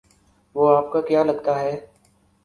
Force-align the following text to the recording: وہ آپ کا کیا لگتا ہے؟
وہ 0.55 0.69
آپ 0.77 0.91
کا 0.93 1.01
کیا 1.01 1.23
لگتا 1.23 1.59
ہے؟ 1.59 1.75